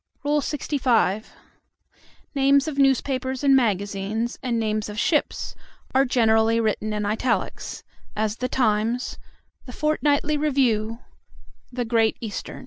LXV. 0.25 1.25
Names 2.33 2.67
of 2.67 2.79
newspapers 2.79 3.43
and 3.43 3.55
magazines, 3.55 4.39
and 4.41 4.59
names 4.59 4.89
of 4.89 4.97
ships, 4.99 5.53
are 5.93 6.05
generally 6.05 6.59
written 6.59 6.91
in 6.91 7.05
italics; 7.05 7.83
as 8.15 8.37
the 8.37 8.49
Times, 8.49 9.19
the 9.67 9.71
Fort 9.73 10.01
nightly 10.01 10.37
Review, 10.37 10.97
the 11.71 11.85
Great 11.85 12.17
Eastern. 12.19 12.59